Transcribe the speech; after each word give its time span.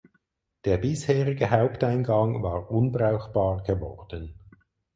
Der 0.65 0.77
bisherige 0.79 1.51
Haupteingang 1.51 2.41
war 2.41 2.71
unbrauchbar 2.71 3.61
geworden. 3.61 4.33